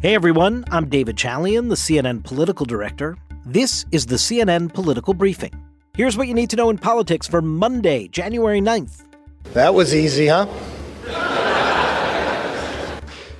Hey 0.00 0.14
everyone, 0.14 0.64
I'm 0.70 0.88
David 0.88 1.16
Chalian, 1.16 1.70
the 1.70 1.74
CNN 1.74 2.22
political 2.22 2.64
director. 2.64 3.16
This 3.44 3.84
is 3.90 4.06
the 4.06 4.14
CNN 4.14 4.72
Political 4.72 5.14
Briefing. 5.14 5.50
Here's 5.96 6.16
what 6.16 6.28
you 6.28 6.34
need 6.34 6.50
to 6.50 6.56
know 6.56 6.70
in 6.70 6.78
politics 6.78 7.26
for 7.26 7.42
Monday, 7.42 8.06
January 8.06 8.60
9th. 8.60 9.02
That 9.54 9.74
was 9.74 9.92
easy, 9.92 10.28
huh? 10.28 10.46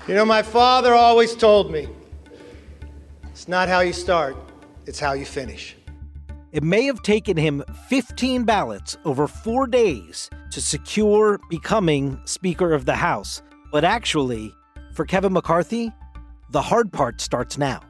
you 0.09 0.15
know, 0.17 0.25
my 0.25 0.43
father 0.43 0.95
always 0.95 1.37
told 1.37 1.71
me 1.71 1.87
it's 3.31 3.47
not 3.47 3.69
how 3.69 3.79
you 3.79 3.93
start, 3.93 4.37
it's 4.85 4.99
how 4.99 5.13
you 5.13 5.27
finish. 5.27 5.77
It 6.51 6.65
may 6.65 6.87
have 6.87 7.03
taken 7.03 7.37
him 7.37 7.63
15 7.89 8.43
ballots 8.43 8.99
over 9.05 9.29
four 9.29 9.69
days 9.69 10.29
to 10.51 10.61
secure 10.61 11.39
becoming 11.51 12.21
Speaker 12.25 12.73
of 12.73 12.85
the 12.85 12.97
House, 12.97 13.43
but 13.71 13.85
actually, 13.85 14.53
for 14.93 15.05
Kevin 15.05 15.33
McCarthy, 15.33 15.93
the 16.51 16.63
hard 16.63 16.93
part 16.93 17.21
starts 17.21 17.59
now. 17.59 17.81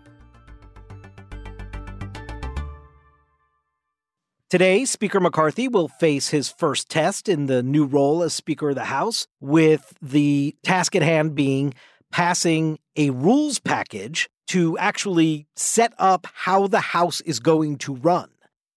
Today, 4.51 4.87
Speaker 4.87 5.21
McCarthy 5.21 5.69
will 5.69 5.89
face 5.89 6.31
his 6.31 6.49
first 6.49 6.89
test 6.89 7.29
in 7.29 7.47
the 7.47 7.63
new 7.63 7.85
role 7.85 8.23
as 8.23 8.33
Speaker 8.33 8.71
of 8.71 8.77
the 8.77 8.85
House, 8.85 9.27
with 9.41 9.93
the 10.01 10.57
task 10.63 10.97
at 10.97 11.03
hand 11.03 11.35
being 11.35 11.75
passing 12.11 12.79
a 12.97 13.11
rules 13.11 13.59
package 13.59 14.31
to 14.47 14.79
actually 14.79 15.47
set 15.55 15.93
up 15.99 16.27
how 16.33 16.67
the 16.67 16.81
House 16.81 17.21
is 17.21 17.41
going 17.41 17.77
to 17.77 17.95
run. 17.97 18.31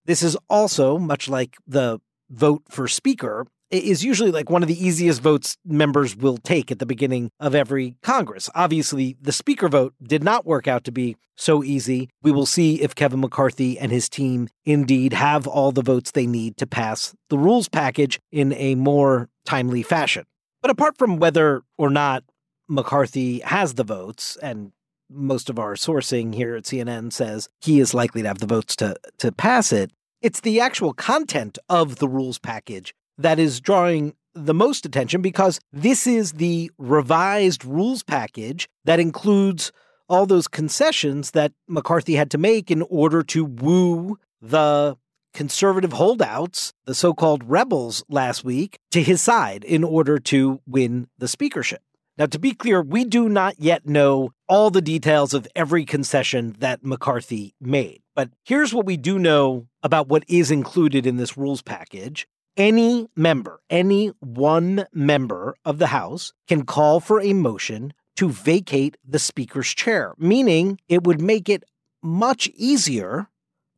This 0.04 0.22
is 0.22 0.36
also, 0.50 0.98
much 0.98 1.30
like 1.30 1.56
the 1.66 2.02
vote 2.30 2.64
for 2.70 2.90
Speaker, 2.90 3.48
is 3.72 4.04
usually 4.04 4.32
like 4.32 4.50
one 4.50 4.62
of 4.62 4.68
the 4.68 4.86
easiest 4.86 5.22
votes 5.22 5.58
members 5.66 6.16
will 6.16 6.38
take 6.38 6.72
at 6.72 6.80
the 6.80 6.86
beginning 6.86 7.32
of 7.40 7.56
every 7.56 7.96
Congress. 8.04 8.50
Obviously, 8.54 9.16
the 9.22 9.32
speaker 9.32 9.70
vote 9.70 9.94
did 10.04 10.24
not 10.24 10.46
work 10.46 10.68
out 10.68 10.84
to 10.84 10.92
be 10.92 11.16
so 11.38 11.64
easy. 11.64 12.10
We 12.22 12.32
will 12.32 12.46
see 12.46 12.82
if 12.82 12.96
Kevin 12.96 13.22
McCarthy 13.22 13.80
and 13.80 13.92
his 13.92 14.10
team 14.10 14.50
indeed 14.66 15.14
have 15.14 15.48
all 15.48 15.72
the 15.72 15.82
votes 15.82 16.12
they 16.12 16.28
need 16.28 16.58
to 16.58 16.68
pass 16.68 17.16
the 17.30 17.38
rules 17.38 17.70
package 17.70 18.20
in 18.32 18.54
a 18.54 18.76
more 18.76 19.30
timely 19.46 19.84
fashion. 19.84 20.26
But 20.62 20.72
apart 20.72 20.98
from 20.98 21.18
whether 21.18 21.64
or 21.78 21.90
not 21.90 22.24
McCarthy 22.68 23.40
has 23.40 23.74
the 23.74 23.84
votes, 23.84 24.38
and 24.42 24.72
most 25.10 25.50
of 25.50 25.60
our 25.60 25.74
sourcing 25.74 26.36
here 26.36 26.56
at 26.56 26.64
CNN 26.64 27.12
says 27.12 27.50
he 27.60 27.80
is 27.80 27.94
likely 27.94 28.22
to 28.22 28.28
have 28.28 28.40
the 28.40 28.46
votes 28.46 28.76
to, 28.78 28.96
to 29.18 29.32
pass 29.32 29.74
it, 29.74 29.92
it's 30.22 30.42
the 30.42 30.60
actual 30.60 30.94
content 30.94 31.58
of 31.68 31.98
the 31.98 32.08
rules 32.08 32.38
package 32.38 32.94
that 33.18 33.40
is 33.40 33.60
drawing 33.60 34.14
the 34.34 34.54
most 34.54 34.86
attention 34.86 35.22
because 35.22 35.60
this 35.74 36.08
is 36.08 36.34
the 36.34 36.72
revised 36.78 37.66
rules 37.66 38.04
package 38.04 38.70
that 38.86 39.00
includes 39.00 39.72
all 40.08 40.26
those 40.26 40.48
concessions 40.48 41.32
that 41.32 41.54
McCarthy 41.68 42.16
had 42.16 42.32
to 42.32 42.38
make 42.38 42.70
in 42.70 42.82
order 42.84 43.24
to 43.24 43.46
woo 43.46 44.18
the 44.42 44.98
conservative 45.34 45.94
holdouts, 45.94 46.74
the 46.86 46.94
so 46.94 47.14
called 47.14 47.50
rebels 47.50 48.04
last 48.10 48.44
week, 48.44 48.78
to 48.92 49.02
his 49.02 49.22
side 49.22 49.64
in 49.64 49.84
order 49.84 50.20
to 50.20 50.60
win 50.68 51.08
the 51.18 51.28
speakership. 51.28 51.82
Now, 52.18 52.26
to 52.28 52.40
be 52.40 52.54
clear, 52.54 52.82
we 52.82 53.06
do 53.06 53.30
not 53.30 53.56
yet 53.58 53.86
know 53.86 54.32
all 54.48 54.70
the 54.70 54.82
details 54.82 55.34
of 55.34 55.48
every 55.56 55.86
concession 55.86 56.56
that 56.60 56.84
McCarthy 56.84 57.56
made. 57.62 58.02
But 58.16 58.32
here's 58.44 58.74
what 58.74 58.86
we 58.86 58.98
do 58.98 59.18
know 59.18 59.68
about 59.82 60.10
what 60.10 60.26
is 60.28 60.52
included 60.52 61.08
in 61.08 61.16
this 61.16 61.38
rules 61.38 61.62
package 61.62 62.28
any 62.58 63.08
member, 63.16 63.62
any 63.70 64.08
one 64.20 64.86
member 64.94 65.56
of 65.66 65.78
the 65.80 65.88
House 65.88 66.34
can 66.48 66.66
call 66.66 67.00
for 67.00 67.22
a 67.22 67.34
motion 67.34 67.94
to 68.16 68.30
vacate 68.30 68.98
the 69.08 69.20
Speaker's 69.20 69.74
chair, 69.74 70.14
meaning 70.18 70.80
it 70.88 71.04
would 71.04 71.22
make 71.22 71.50
it 71.50 71.64
much 72.04 72.48
easier 72.56 73.28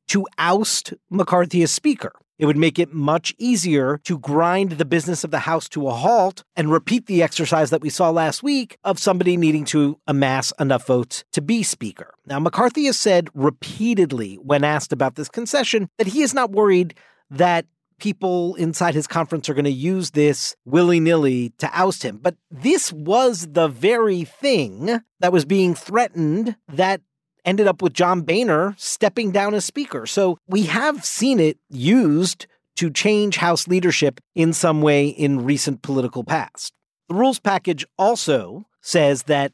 to 0.08 0.28
oust 0.38 0.94
McCarthy 1.10 1.64
as 1.64 1.72
Speaker. 1.72 2.14
It 2.40 2.46
would 2.48 2.58
make 2.58 2.80
it 2.80 2.92
much 2.92 3.34
easier 3.38 4.00
to 4.06 4.18
grind 4.18 4.72
the 4.72 4.86
business 4.86 5.24
of 5.24 5.32
the 5.32 5.40
House 5.40 5.70
to 5.70 5.88
a 5.88 5.94
halt 5.94 6.44
and 6.56 6.72
repeat 6.72 7.06
the 7.06 7.22
exercise 7.22 7.70
that 7.70 7.82
we 7.82 7.90
saw 7.90 8.10
last 8.10 8.42
week 8.42 8.78
of 8.84 9.00
somebody 9.00 9.38
needing 9.38 9.66
to 9.66 10.00
amass 10.08 10.52
enough 10.60 10.88
votes 10.88 11.24
to 11.32 11.42
be 11.42 11.64
Speaker. 11.64 12.14
Now, 12.26 12.40
McCarthy 12.40 12.86
has 12.86 12.98
said 12.98 13.30
repeatedly 13.34 14.36
when 14.36 14.64
asked 14.64 14.92
about 14.92 15.16
this 15.16 15.30
concession 15.30 15.90
that 15.98 16.08
he 16.08 16.22
is 16.22 16.34
not 16.34 16.52
worried 16.52 16.96
that 17.30 17.66
people 17.98 18.56
inside 18.56 18.94
his 18.94 19.08
conference 19.08 19.50
are 19.50 19.54
going 19.54 19.66
to 19.66 19.72
use 19.72 20.12
this 20.12 20.56
willy 20.66 21.00
nilly 21.00 21.50
to 21.58 21.70
oust 21.74 22.04
him. 22.04 22.20
But 22.22 22.36
this 22.52 22.92
was 22.92 23.48
the 23.52 23.68
very 23.68 24.24
thing 24.24 25.02
that 25.20 25.34
was 25.34 25.46
being 25.46 25.76
threatened 25.76 26.56
that 26.68 27.02
ended 27.46 27.68
up 27.68 27.82
with 27.82 27.94
John 27.94 28.22
Boehner 28.22 28.76
stepping 28.78 29.32
down 29.32 29.54
as 29.54 29.66
Speaker. 29.66 30.06
So 30.06 30.38
we 30.48 30.64
have 30.64 31.04
seen 31.04 31.40
it 31.40 31.58
used 31.70 32.48
to 32.76 32.90
change 32.90 33.38
House 33.38 33.68
leadership 33.68 34.20
in 34.36 34.54
some 34.54 34.82
way 34.82 35.08
in 35.08 35.46
recent 35.46 35.82
political 35.82 36.24
past. 36.24 36.74
The 37.10 37.16
rules 37.16 37.40
package 37.40 37.86
also 37.98 38.66
says 38.82 39.24
that 39.24 39.54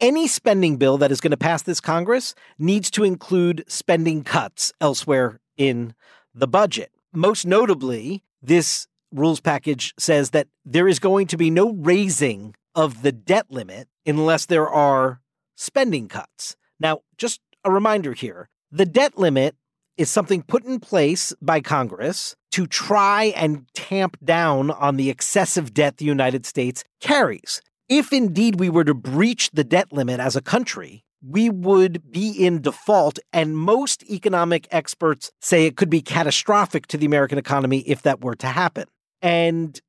any 0.00 0.26
spending 0.28 0.76
bill 0.76 0.98
that 0.98 1.12
is 1.12 1.20
going 1.20 1.32
to 1.32 1.36
pass 1.36 1.62
this 1.62 1.80
Congress 1.80 2.34
needs 2.58 2.90
to 2.92 3.04
include 3.04 3.64
spending 3.68 4.22
cuts 4.22 4.72
elsewhere 4.80 5.40
in 5.56 5.94
the 6.34 6.48
budget. 6.48 6.90
Most 7.12 7.46
notably, 7.46 8.22
this 8.42 8.86
rules 9.12 9.40
package 9.40 9.94
says 9.98 10.30
that 10.30 10.48
there 10.64 10.88
is 10.88 10.98
going 10.98 11.26
to 11.28 11.36
be 11.36 11.50
no 11.50 11.72
raising 11.72 12.54
of 12.74 13.02
the 13.02 13.12
debt 13.12 13.46
limit 13.50 13.88
unless 14.06 14.46
there 14.46 14.68
are 14.68 15.20
spending 15.56 16.08
cuts. 16.08 16.56
Now, 16.78 17.00
just 17.16 17.40
a 17.64 17.70
reminder 17.70 18.12
here 18.12 18.48
the 18.70 18.86
debt 18.86 19.18
limit 19.18 19.56
is 19.96 20.10
something 20.10 20.42
put 20.42 20.64
in 20.64 20.78
place 20.78 21.32
by 21.42 21.60
Congress 21.60 22.36
to 22.52 22.66
try 22.66 23.24
and 23.36 23.66
tamp 23.74 24.16
down 24.24 24.70
on 24.70 24.96
the 24.96 25.10
excessive 25.10 25.74
debt 25.74 25.96
the 25.96 26.04
United 26.04 26.46
States 26.46 26.84
carries. 27.00 27.60
If 27.88 28.12
indeed 28.12 28.60
we 28.60 28.68
were 28.68 28.84
to 28.84 28.94
breach 28.94 29.50
the 29.50 29.64
debt 29.64 29.92
limit 29.92 30.20
as 30.20 30.36
a 30.36 30.42
country, 30.42 31.04
we 31.22 31.50
would 31.50 32.10
be 32.10 32.30
in 32.30 32.60
default. 32.60 33.18
And 33.32 33.56
most 33.56 34.02
economic 34.10 34.66
experts 34.70 35.30
say 35.40 35.66
it 35.66 35.76
could 35.76 35.90
be 35.90 36.00
catastrophic 36.00 36.86
to 36.88 36.96
the 36.96 37.06
American 37.06 37.38
economy 37.38 37.80
if 37.80 38.02
that 38.02 38.22
were 38.22 38.36
to 38.36 38.46
happen. 38.46 38.86
And 39.20 39.80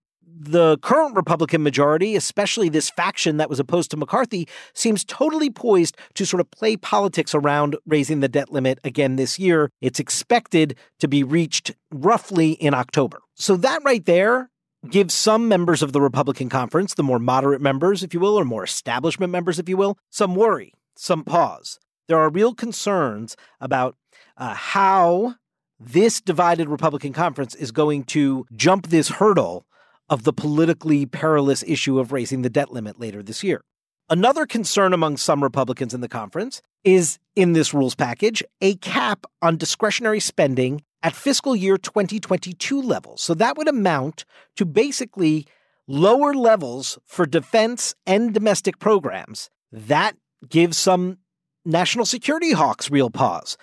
the 0.42 0.78
current 0.78 1.16
Republican 1.16 1.62
majority, 1.64 2.16
especially 2.16 2.70
this 2.70 2.90
faction 2.90 3.38
that 3.38 3.50
was 3.50 3.60
opposed 3.60 3.92
to 3.92 3.98
McCarthy, 3.98 4.48
seems 4.74 5.04
totally 5.04 5.50
poised 5.50 5.98
to 6.14 6.26
sort 6.26 6.40
of 6.40 6.50
play 6.50 6.78
politics 6.78 7.36
around 7.36 7.76
raising 7.86 8.22
the 8.22 8.30
debt 8.30 8.52
limit 8.52 8.80
again 8.86 9.18
this 9.18 9.38
year. 9.38 9.70
It's 9.82 10.00
expected 10.00 10.78
to 11.00 11.10
be 11.10 11.24
reached 11.24 11.72
roughly 11.92 12.52
in 12.54 12.74
October. 12.74 13.20
So 13.36 13.58
that 13.58 13.82
right 13.84 14.06
there 14.06 14.50
gives 14.90 15.14
some 15.14 15.50
members 15.50 15.84
of 15.84 15.92
the 15.92 16.00
Republican 16.00 16.48
conference, 16.48 16.94
the 16.94 17.04
more 17.04 17.20
moderate 17.20 17.62
members, 17.62 18.02
if 18.02 18.14
you 18.14 18.22
will, 18.22 18.40
or 18.40 18.46
more 18.46 18.64
establishment 18.64 19.32
members, 19.34 19.60
if 19.60 19.68
you 19.68 19.76
will, 19.76 19.98
some 20.10 20.36
worry 20.36 20.74
some 21.00 21.24
pause. 21.24 21.80
There 22.08 22.18
are 22.18 22.30
real 22.30 22.54
concerns 22.54 23.38
about 23.62 23.96
uh, 24.38 24.54
how 24.54 25.36
this 25.80 26.20
divided 26.20 26.68
Republican 26.68 27.14
conference 27.14 27.56
is 27.56 27.72
going 27.72 28.04
to 28.06 28.46
jump 28.56 28.88
this 28.88 29.10
hurdle 29.10 29.66
of 30.10 30.24
the 30.24 30.34
politically 30.34 31.06
perilous 31.06 31.64
issue 31.64 32.00
of 32.00 32.12
raising 32.12 32.42
the 32.42 32.50
debt 32.50 32.72
limit 32.72 33.00
later 33.00 33.24
this 33.24 33.44
year. 33.44 33.62
Another 34.10 34.46
concern 34.46 34.92
among 34.92 35.18
some 35.18 35.44
Republicans 35.44 35.94
in 35.94 36.02
the 36.02 36.08
conference 36.10 36.62
is 36.84 37.20
in 37.36 37.54
this 37.54 37.74
rules 37.74 37.96
package 37.96 38.44
a 38.60 38.76
cap 38.76 39.26
on 39.42 39.56
discretionary 39.56 40.20
spending 40.20 40.81
at 41.04 41.16
fiscal 41.16 41.56
year 41.56 41.78
2022 41.78 42.81
levels. 42.81 43.22
So 43.22 43.34
that 43.36 43.56
would 43.56 43.68
amount 43.68 44.26
to 44.58 44.66
basically 44.66 45.46
lower 45.88 46.34
levels 46.34 46.98
for 47.06 47.26
defense 47.26 47.94
and 48.06 48.34
domestic 48.34 48.80
programs. 48.80 49.50
That 49.72 50.16
give 50.47 50.75
some 50.75 51.18
national 51.65 52.06
security 52.06 52.51
hawks 52.51 52.89
real 52.89 53.09
pause 53.09 53.57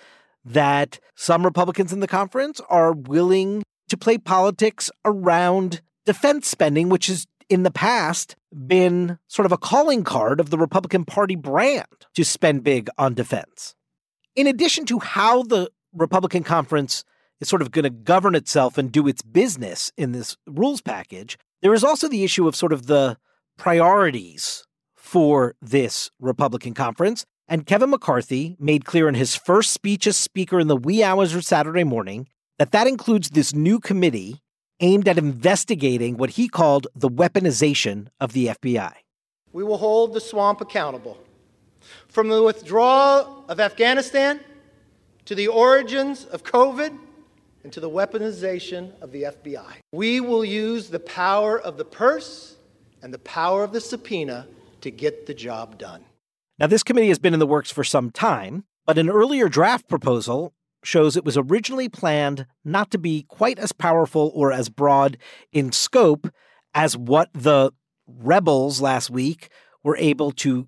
that 0.45 0.99
some 1.15 1.43
Republicans 1.43 1.91
in 1.91 1.99
the 1.99 2.07
conference 2.07 2.61
are 2.69 2.93
willing 2.93 3.63
to 3.89 3.97
play 3.97 4.17
politics 4.17 4.89
around 5.03 5.81
defense 6.05 6.47
spending, 6.47 6.89
which 6.89 7.07
has 7.07 7.25
in 7.49 7.63
the 7.63 7.71
past 7.71 8.35
been 8.65 9.17
sort 9.27 9.45
of 9.45 9.51
a 9.51 9.57
calling 9.57 10.03
card 10.03 10.39
of 10.39 10.49
the 10.49 10.57
Republican 10.57 11.05
Party 11.05 11.35
brand 11.35 11.85
to 12.15 12.23
spend 12.23 12.63
big 12.63 12.89
on 12.97 13.13
defense. 13.13 13.75
In 14.35 14.47
addition 14.47 14.85
to 14.85 14.99
how 14.99 15.43
the 15.43 15.69
Republican 15.93 16.43
conference 16.43 17.03
is 17.39 17.49
sort 17.49 17.61
of 17.61 17.71
going 17.71 17.83
to 17.83 17.89
govern 17.89 18.35
itself 18.35 18.77
and 18.77 18.91
do 18.91 19.07
its 19.07 19.21
business 19.21 19.91
in 19.97 20.11
this 20.11 20.37
rules 20.47 20.81
package, 20.81 21.37
there 21.61 21.73
is 21.73 21.83
also 21.83 22.07
the 22.07 22.23
issue 22.23 22.47
of 22.47 22.55
sort 22.55 22.73
of 22.73 22.87
the 22.87 23.17
priorities 23.57 24.66
for 25.07 25.55
this 25.61 26.11
Republican 26.19 26.73
conference. 26.73 27.25
And 27.47 27.65
Kevin 27.65 27.91
McCarthy 27.91 28.57
made 28.59 28.83
clear 28.83 29.07
in 29.07 29.15
his 29.15 29.35
first 29.35 29.71
speech 29.71 30.05
as 30.05 30.17
Speaker 30.17 30.59
in 30.59 30.67
the 30.67 30.75
wee 30.75 31.01
hours 31.01 31.33
of 31.33 31.45
Saturday 31.45 31.85
morning 31.85 32.27
that 32.59 32.73
that 32.73 32.87
includes 32.87 33.29
this 33.29 33.55
new 33.55 33.79
committee 33.79 34.41
aimed 34.81 35.07
at 35.07 35.17
investigating 35.17 36.17
what 36.17 36.31
he 36.31 36.49
called 36.49 36.87
the 36.93 37.09
weaponization 37.09 38.07
of 38.19 38.33
the 38.33 38.47
FBI. 38.47 38.93
We 39.53 39.63
will 39.63 39.77
hold 39.77 40.13
the 40.13 40.19
swamp 40.19 40.59
accountable. 40.59 41.17
From 42.09 42.27
the 42.27 42.43
withdrawal 42.43 43.45
of 43.47 43.61
Afghanistan 43.61 44.41
to 45.23 45.35
the 45.35 45.47
origins 45.47 46.25
of 46.25 46.43
COVID 46.43 46.97
and 47.63 47.71
to 47.71 47.79
the 47.79 47.89
weaponization 47.89 48.91
of 49.01 49.13
the 49.13 49.23
FBI. 49.23 49.75
We 49.93 50.19
will 50.19 50.43
use 50.43 50.89
the 50.89 50.99
power 50.99 51.57
of 51.57 51.77
the 51.77 51.85
purse 51.85 52.57
and 53.01 53.13
the 53.13 53.19
power 53.19 53.63
of 53.63 53.71
the 53.71 53.79
subpoena 53.79 54.47
to 54.81 54.91
get 54.91 55.25
the 55.25 55.33
job 55.33 55.77
done. 55.77 56.03
Now, 56.59 56.67
this 56.67 56.83
committee 56.83 57.09
has 57.09 57.19
been 57.19 57.33
in 57.33 57.39
the 57.39 57.47
works 57.47 57.71
for 57.71 57.83
some 57.83 58.09
time, 58.09 58.65
but 58.85 58.97
an 58.97 59.09
earlier 59.09 59.47
draft 59.47 59.87
proposal 59.87 60.53
shows 60.83 61.15
it 61.15 61.25
was 61.25 61.37
originally 61.37 61.89
planned 61.89 62.45
not 62.63 62.91
to 62.91 62.97
be 62.97 63.23
quite 63.27 63.59
as 63.59 63.71
powerful 63.71 64.31
or 64.33 64.51
as 64.51 64.69
broad 64.69 65.17
in 65.51 65.71
scope 65.71 66.27
as 66.73 66.95
what 66.97 67.29
the 67.33 67.71
rebels 68.07 68.81
last 68.81 69.09
week 69.09 69.49
were 69.83 69.97
able 69.97 70.31
to 70.31 70.67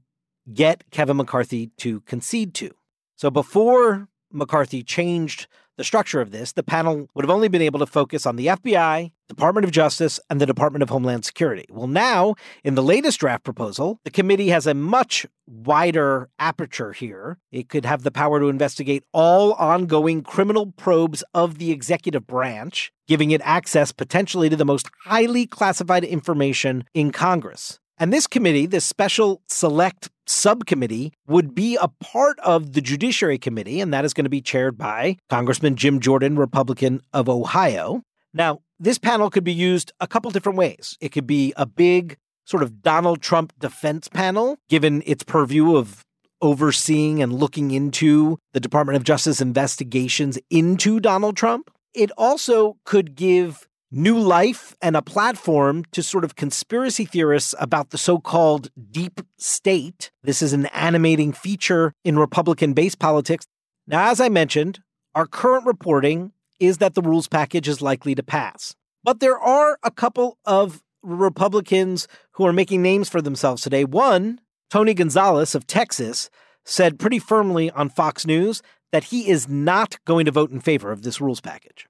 get 0.54 0.84
Kevin 0.92 1.18
McCarthy 1.18 1.72
to 1.78 2.02
concede 2.02 2.54
to. 2.56 2.72
So 3.16 3.30
before 3.30 4.08
McCarthy 4.32 4.84
changed 4.84 5.48
the 5.80 5.86
structure 5.86 6.20
of 6.20 6.32
this, 6.32 6.52
the 6.52 6.62
panel 6.62 7.08
would 7.16 7.24
have 7.24 7.32
only 7.32 7.48
been 7.48 7.62
able 7.62 7.80
to 7.80 7.86
focus 7.86 8.26
on 8.26 8.36
the 8.36 8.48
FBI, 8.48 9.14
Department 9.30 9.64
of 9.64 9.72
Justice, 9.72 10.20
and 10.30 10.42
the 10.42 10.46
Department 10.46 10.84
of 10.84 10.90
Homeland 10.90 11.24
Security. 11.24 11.66
Well, 11.70 11.88
now, 11.88 12.36
in 12.66 12.76
the 12.76 12.84
latest 12.84 13.22
draft 13.22 13.46
proposal, 13.46 13.98
the 14.04 14.12
committee 14.12 14.50
has 14.50 14.68
a 14.68 14.74
much 14.74 15.26
wider 15.48 16.30
aperture 16.38 16.92
here. 16.92 17.38
It 17.54 17.70
could 17.70 17.86
have 17.86 18.04
the 18.04 18.12
power 18.12 18.42
to 18.42 18.50
investigate 18.50 19.06
all 19.14 19.54
ongoing 19.54 20.22
criminal 20.22 20.74
probes 20.74 21.24
of 21.34 21.60
the 21.60 21.72
executive 21.72 22.28
branch, 22.28 22.92
giving 23.08 23.32
it 23.32 23.40
access 23.46 23.94
potentially 23.94 24.50
to 24.50 24.58
the 24.58 24.66
most 24.66 24.90
highly 25.06 25.48
classified 25.48 26.04
information 26.04 26.84
in 26.94 27.14
Congress. 27.14 27.80
And 27.98 28.12
this 28.12 28.28
committee, 28.28 28.66
this 28.66 28.84
special 28.84 29.42
select 29.48 30.10
subcommittee, 30.30 31.14
would 31.28 31.56
be 31.56 31.78
a 31.82 31.88
part 31.88 32.40
of 32.40 32.74
the 32.74 32.82
Judiciary 32.82 33.38
Committee, 33.38 33.82
and 33.82 33.94
that 33.94 34.06
is 34.06 34.14
going 34.14 34.26
to 34.26 34.30
be 34.30 34.42
chaired 34.42 34.78
by 34.78 35.18
Congressman 35.30 35.76
Jim 35.76 36.00
Jordan, 36.00 36.38
Republican 36.38 37.02
of 37.14 37.28
Ohio. 37.28 38.04
Now, 38.34 38.62
this 38.80 38.98
panel 38.98 39.30
could 39.30 39.44
be 39.44 39.54
used 39.54 39.92
a 40.00 40.08
couple 40.08 40.32
different 40.32 40.58
ways. 40.58 40.98
It 41.02 41.10
could 41.10 41.28
be 41.28 41.54
a 41.58 41.66
big 41.66 42.18
sort 42.46 42.64
of 42.64 42.82
Donald 42.82 43.22
Trump 43.22 43.54
defense 43.60 44.08
panel, 44.08 44.58
given 44.70 45.04
its 45.06 45.24
purview 45.24 45.76
of 45.76 46.04
overseeing 46.42 47.22
and 47.22 47.34
looking 47.34 47.72
into 47.72 48.38
the 48.54 48.60
Department 48.60 48.96
of 48.96 49.04
Justice 49.04 49.42
investigations 49.42 50.40
into 50.50 51.00
Donald 51.00 51.36
Trump. 51.36 51.70
It 51.94 52.12
also 52.18 52.78
could 52.86 53.16
give 53.16 53.68
new 53.92 54.20
life 54.20 54.76
and 54.82 54.96
a 54.96 55.02
platform 55.02 55.84
to 55.92 56.04
sort 56.04 56.24
of 56.24 56.36
conspiracy 56.36 57.06
theorists 57.06 57.56
about 57.60 57.90
the 57.90 57.98
so 57.98 58.20
called 58.20 58.70
deep 58.92 59.22
state. 59.38 60.12
This 60.24 60.42
is 60.42 60.54
an 60.54 60.68
animating 60.68 61.34
feature 61.34 61.94
in 62.04 62.20
Republican 62.20 62.74
base 62.74 62.96
politics. 62.96 63.46
Now, 63.88 64.10
as 64.10 64.22
I 64.22 64.30
mentioned, 64.30 64.80
our 65.16 65.26
current 65.26 65.66
reporting 65.66 66.32
is 66.60 66.78
that 66.78 66.94
the 66.94 67.02
rules 67.02 67.28
package 67.28 67.68
is 67.68 67.82
likely 67.82 68.14
to 68.16 68.24
pass. 68.24 68.76
But 69.04 69.20
there 69.20 69.40
are 69.40 69.80
a 69.82 69.92
couple 69.92 70.38
of 70.46 70.84
Republicans 71.02 72.08
who 72.34 72.46
are 72.46 72.54
making 72.54 72.82
names 72.82 73.10
for 73.10 73.22
themselves 73.22 73.64
today. 73.64 73.86
One, 73.86 74.42
Tony 74.70 74.94
Gonzalez 74.94 75.56
of 75.56 75.66
Texas, 75.66 76.30
said 76.66 77.00
pretty 77.00 77.20
firmly 77.20 77.72
on 77.72 77.90
Fox 77.90 78.28
News 78.28 78.62
that 78.92 79.06
he 79.06 79.30
is 79.30 79.48
not 79.48 79.98
going 80.06 80.26
to 80.26 80.32
vote 80.32 80.52
in 80.52 80.60
favor 80.60 80.92
of 80.92 81.02
this 81.02 81.22
rules 81.22 81.42
package. 81.42 81.88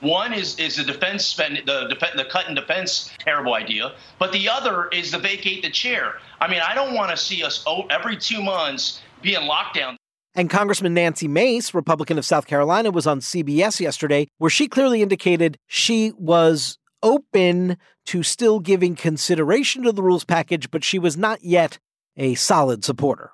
One 0.00 0.32
is 0.32 0.58
is 0.58 0.76
the 0.76 0.84
defense 0.84 1.24
spend 1.24 1.62
the 1.66 1.94
the 2.16 2.24
cut 2.24 2.48
in 2.48 2.54
defense 2.54 3.10
terrible 3.18 3.54
idea, 3.54 3.92
but 4.18 4.32
the 4.32 4.48
other 4.48 4.88
is 4.88 5.10
to 5.10 5.18
vacate 5.18 5.62
the 5.62 5.70
chair. 5.70 6.14
I 6.40 6.50
mean, 6.50 6.60
I 6.66 6.74
don't 6.74 6.94
want 6.94 7.10
to 7.10 7.16
see 7.16 7.44
us 7.44 7.62
oh, 7.66 7.86
every 7.90 8.16
two 8.16 8.42
months 8.42 9.02
be 9.22 9.34
in 9.34 9.42
lockdown. 9.42 9.96
And 10.34 10.48
Congressman 10.48 10.94
Nancy 10.94 11.28
Mace, 11.28 11.74
Republican 11.74 12.16
of 12.16 12.24
South 12.24 12.46
Carolina, 12.46 12.90
was 12.90 13.06
on 13.06 13.20
CBS 13.20 13.80
yesterday, 13.80 14.28
where 14.38 14.50
she 14.50 14.68
clearly 14.68 15.02
indicated 15.02 15.58
she 15.66 16.12
was 16.16 16.78
open 17.02 17.76
to 18.06 18.22
still 18.22 18.60
giving 18.60 18.94
consideration 18.94 19.82
to 19.82 19.92
the 19.92 20.02
rules 20.02 20.24
package, 20.24 20.70
but 20.70 20.84
she 20.84 20.98
was 20.98 21.16
not 21.16 21.42
yet 21.42 21.78
a 22.16 22.34
solid 22.36 22.84
supporter. 22.84 23.32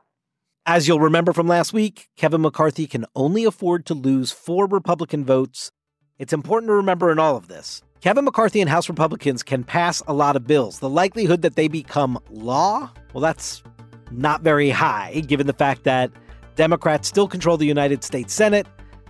As 0.65 0.89
you'll 0.89 1.01
remember 1.01 1.33
from 1.33 1.47
last 1.47 1.73
week, 1.73 2.09
Kevin 2.17 2.41
McCarthy 2.41 2.87
can 2.87 3.07
only 3.15 3.45
afford 3.45 3.87
to 3.87 3.95
lose 3.95 4.33
four 4.33 4.67
Republican 4.67 5.25
votes 5.25 5.71
it's 6.19 6.33
important 6.33 6.69
to 6.71 6.75
remember 6.75 7.11
in 7.11 7.19
all 7.19 7.37
of 7.37 7.49
this 7.49 7.83
Kevin 8.01 8.25
McCarthy 8.25 8.61
and 8.61 8.71
House 8.71 8.89
Republicans 8.89 9.43
can 9.43 9.65
pass 9.65 10.03
a 10.07 10.13
lot 10.13 10.37
of 10.37 10.47
bills. 10.47 10.79
The 10.79 10.89
likelihood 10.89 11.43
that 11.43 11.57
they 11.57 11.69
become 11.69 12.19
law, 12.31 12.91
well, 13.13 13.21
that's 13.21 13.63
not 14.11 14.43
very 14.43 14.71
high, 14.71 15.23
given 15.27 15.47
the 15.47 15.53
fact 15.53 15.85
that 15.85 16.11
Democrats 16.55 17.09
still 17.09 17.27
control 17.27 17.57
the 17.57 17.67
United 17.67 18.05
States 18.05 18.33
Senate 18.33 18.67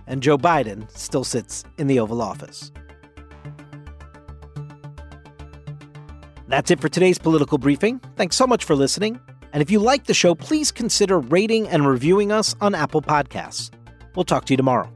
and 0.07 0.23
Joe 0.23 0.37
Biden 0.37 0.89
still 0.91 1.23
sits 1.23 1.63
in 1.77 1.87
the 1.87 1.99
Oval 1.99 2.21
Office. 2.21 2.71
That's 6.47 6.71
it 6.71 6.79
for 6.79 6.87
today's 6.87 7.19
political 7.19 7.57
briefing. 7.57 7.99
Thanks 8.15 8.37
so 8.37 8.47
much 8.47 8.63
for 8.63 8.75
listening. 8.75 9.19
And 9.51 9.61
if 9.61 9.69
you 9.69 9.79
like 9.79 10.05
the 10.05 10.13
show, 10.13 10.33
please 10.33 10.71
consider 10.71 11.19
rating 11.19 11.67
and 11.67 11.85
reviewing 11.85 12.31
us 12.31 12.55
on 12.61 12.73
Apple 12.73 13.01
Podcasts. 13.01 13.69
We'll 14.15 14.25
talk 14.25 14.45
to 14.45 14.53
you 14.53 14.57
tomorrow. 14.57 14.91